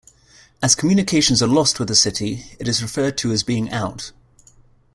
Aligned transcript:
As 0.63 0.73
communications 0.73 1.43
are 1.43 1.47
lost 1.47 1.79
with 1.79 1.87
a 1.91 1.95
city, 1.95 2.55
it 2.57 2.67
is 2.67 2.81
referred 2.81 3.19
to 3.19 3.31
as 3.31 3.43
being 3.43 3.69
out. 3.69 4.13